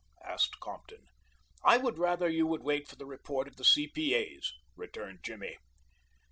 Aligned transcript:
asked 0.25 0.59
Compton. 0.59 1.05
"I 1.63 1.77
would 1.77 1.99
rather 1.99 2.27
you 2.27 2.47
would 2.47 2.63
wait 2.63 2.87
for 2.87 2.95
the 2.95 3.05
report 3.05 3.47
of 3.47 3.57
the 3.57 3.63
C.P.A.'s," 3.63 4.51
returned 4.75 5.19
Jimmy. 5.21 5.59